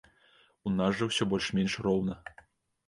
У 0.69 0.73
нас 0.79 0.97
жа 1.03 1.09
ўсё 1.11 1.23
больш 1.35 1.51
менш 1.59 1.79
роўна. 1.91 2.13